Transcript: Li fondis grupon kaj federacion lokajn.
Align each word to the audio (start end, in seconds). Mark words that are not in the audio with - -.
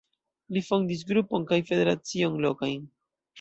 Li 0.55 0.61
fondis 0.69 1.03
grupon 1.11 1.45
kaj 1.51 1.59
federacion 1.69 2.41
lokajn. 2.47 2.89